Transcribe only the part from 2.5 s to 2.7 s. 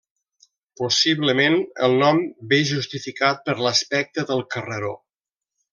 ve